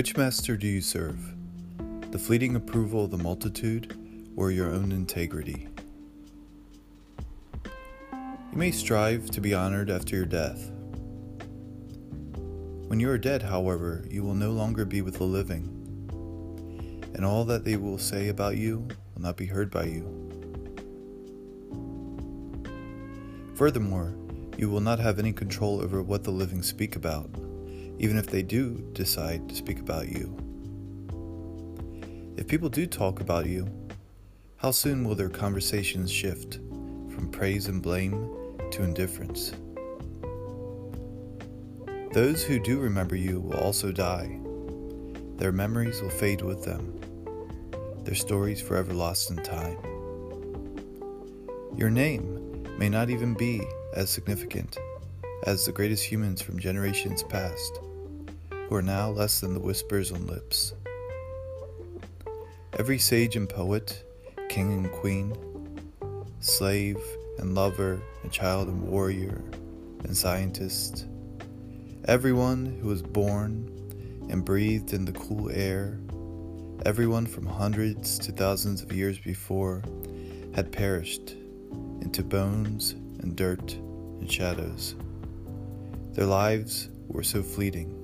[0.00, 1.34] Which master do you serve?
[2.10, 5.68] The fleeting approval of the multitude or your own integrity?
[7.62, 10.70] You may strive to be honored after your death.
[12.88, 15.68] When you are dead, however, you will no longer be with the living,
[17.14, 20.06] and all that they will say about you will not be heard by you.
[23.54, 24.14] Furthermore,
[24.56, 27.28] you will not have any control over what the living speak about,
[28.00, 30.34] even if they do decide to speak about you.
[32.38, 33.68] If people do talk about you,
[34.56, 39.52] how soon will their conversations shift from praise and blame to indifference?
[42.14, 44.40] Those who do remember you will also die.
[45.36, 46.98] Their memories will fade with them,
[48.04, 49.76] their stories forever lost in time.
[51.76, 53.60] Your name may not even be
[53.94, 54.78] as significant
[55.44, 57.80] as the greatest humans from generations past,
[58.70, 60.74] who are now less than the whispers on lips.
[62.78, 64.04] Every sage and poet,
[64.48, 65.34] king and queen,
[66.38, 66.96] slave
[67.40, 69.42] and lover, and child and warrior,
[70.04, 71.06] and scientist,
[72.06, 73.68] Everyone who was born
[74.30, 75.98] and breathed in the cool air,
[76.86, 79.82] everyone from hundreds to thousands of years before,
[80.54, 81.32] had perished
[82.00, 84.94] into bones and dirt and shadows.
[86.12, 87.99] Their lives were so fleeting,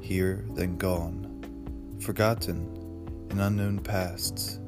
[0.00, 4.58] here then gone, forgotten in unknown pasts.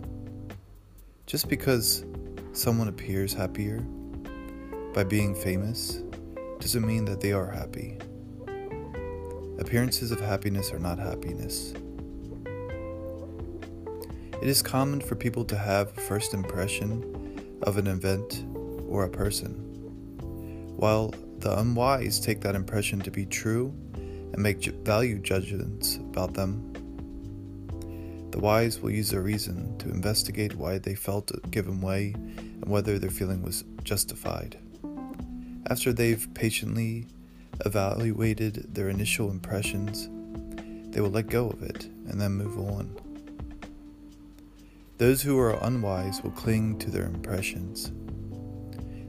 [1.27, 2.05] Just because
[2.53, 3.81] someone appears happier
[4.93, 6.03] by being famous
[6.59, 7.99] doesn't mean that they are happy.
[9.59, 11.75] Appearances of happiness are not happiness.
[14.43, 18.45] It is common for people to have a first impression of an event
[18.89, 19.53] or a person,
[20.77, 23.73] while the unwise take that impression to be true
[24.33, 26.73] and make value judgments about them.
[28.31, 32.67] The wise will use their reason to investigate why they felt a given way and
[32.67, 34.59] whether their feeling was justified.
[35.69, 37.07] After they've patiently
[37.65, 40.09] evaluated their initial impressions,
[40.93, 42.97] they will let go of it and then move on.
[44.99, 47.91] Those who are unwise will cling to their impressions.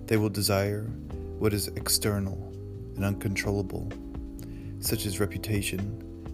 [0.06, 0.84] They will desire
[1.38, 2.54] what is external
[2.96, 3.92] and uncontrollable,
[4.82, 5.80] such as reputation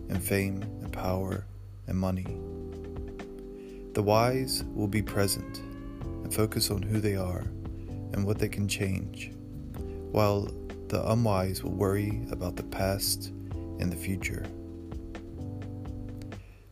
[0.09, 1.45] and fame and power
[1.87, 2.25] and money.
[3.93, 5.59] The wise will be present
[6.23, 7.45] and focus on who they are
[8.13, 9.31] and what they can change,
[10.11, 10.49] while
[10.87, 13.27] the unwise will worry about the past
[13.79, 14.45] and the future.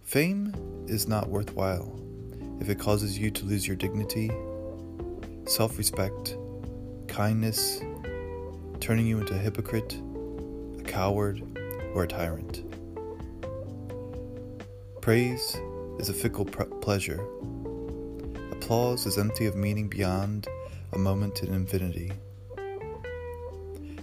[0.03, 0.53] Fame
[0.87, 1.99] is not worthwhile
[2.61, 4.31] if it causes you to lose your dignity,
[5.45, 6.37] self respect,
[7.07, 7.81] kindness,
[8.79, 9.99] turning you into a hypocrite,
[10.79, 11.54] a coward,
[11.95, 12.63] or a tyrant.
[15.01, 15.57] Praise
[15.97, 17.25] is a fickle pleasure.
[18.51, 20.47] Applause is empty of meaning beyond
[20.93, 22.11] a moment in infinity.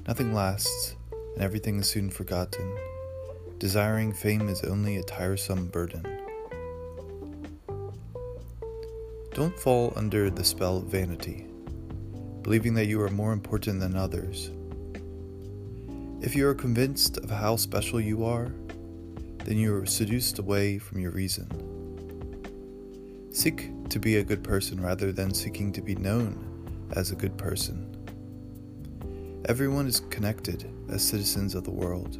[0.08, 0.96] Nothing lasts,
[1.34, 2.76] and everything is soon forgotten.
[3.58, 6.04] Desiring fame is only a tiresome burden.
[9.34, 11.46] Don't fall under the spell of vanity,
[12.42, 14.50] believing that you are more important than others.
[16.22, 18.52] If you are convinced of how special you are,
[19.44, 21.48] then you are seduced away from your reason.
[23.32, 27.36] Seek to be a good person rather than seeking to be known as a good
[27.36, 27.88] person.
[29.46, 32.18] Everyone is connected as citizens of the world.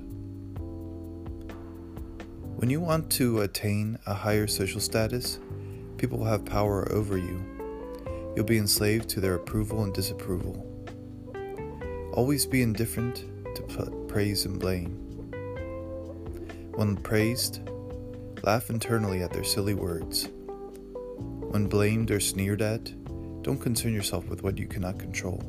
[2.56, 5.38] When you want to attain a higher social status,
[5.96, 7.40] people will have power over you.
[8.34, 10.66] You'll be enslaved to their approval and disapproval.
[12.14, 14.90] Always be indifferent to put praise and blame.
[16.74, 17.60] When praised,
[18.42, 20.28] laugh internally at their silly words.
[21.50, 22.92] When blamed or sneered at,
[23.42, 25.42] don't concern yourself with what you cannot control.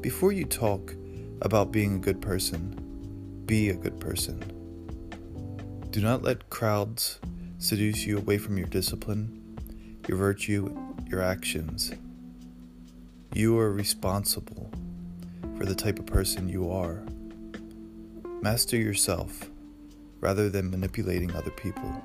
[0.00, 0.94] Before you talk
[1.40, 4.38] about being a good person, be a good person.
[5.90, 7.20] Do not let crowds
[7.58, 9.58] seduce you away from your discipline,
[10.06, 10.76] your virtue,
[11.08, 11.92] your actions.
[13.32, 14.70] You are responsible
[15.64, 17.02] for the type of person you are.
[18.42, 19.50] Master yourself
[20.20, 22.04] rather than manipulating other people.